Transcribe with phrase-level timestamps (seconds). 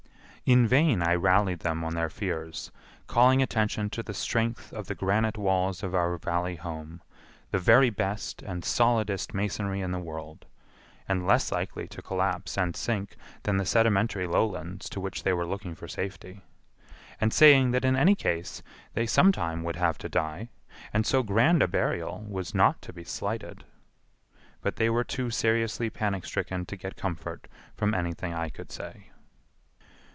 [0.43, 2.71] In vain I rallied them on their fears,
[3.07, 7.01] calling attention to the strength of the granite walls of our Valley home,
[7.51, 10.45] the very best and solidest masonry in the world,
[11.07, 15.45] and less likely to collapse and sink than the sedimentary lowlands to which they were
[15.45, 16.41] looking for safety;
[17.21, 18.61] and saying that in any case
[18.93, 20.49] they sometime would have to die,
[20.91, 23.63] and so grand a burial was not to be slighted.
[24.59, 29.05] But they were too seriously panic stricken to get comfort from anything I could say.